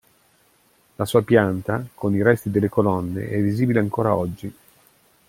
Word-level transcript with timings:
La 0.95 1.05
sua 1.05 1.21
pianta, 1.23 1.85
con 1.93 2.15
i 2.15 2.23
resti 2.23 2.49
delle 2.49 2.69
colonne 2.69 3.27
è 3.29 3.39
visibile 3.39 3.81
ancor 3.81 4.07
oggi. 4.07 4.51